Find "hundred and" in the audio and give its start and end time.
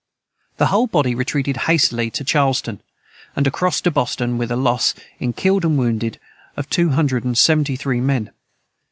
6.89-7.37